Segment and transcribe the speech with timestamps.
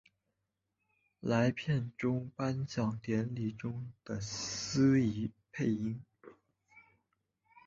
[1.19, 6.01] 为片中颁奖典礼上的司仪配音。